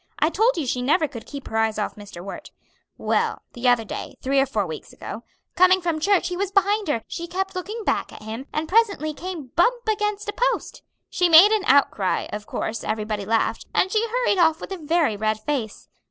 [0.17, 2.25] I told you she never could keep her eyes off Mr.
[2.25, 2.49] Wert.
[2.97, 5.21] Well, the other day three or four weeks ago
[5.55, 9.13] coming from church he was behind her; she kept looking back at him, and presently
[9.13, 10.81] came bump up against a post.
[11.11, 15.15] She made an outcry, of course everybody laughed, and she hurried off with a very
[15.15, 15.87] red face.